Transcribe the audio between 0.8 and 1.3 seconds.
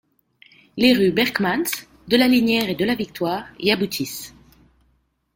rues